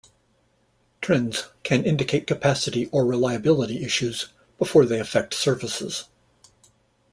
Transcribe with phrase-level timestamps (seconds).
[0.99, 6.05] Trends can indicate capacity or reliability issues before they affect services.